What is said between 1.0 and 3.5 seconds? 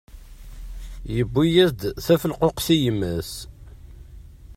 Yewwi-yas-d tafelquqt i yemma-s.